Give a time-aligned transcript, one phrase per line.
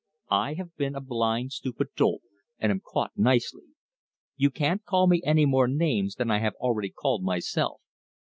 [0.33, 2.23] I have been a blind, stupid dolt,
[2.57, 3.65] and am caught nicely.
[4.35, 7.79] You can't call me any more names than I have already called myself.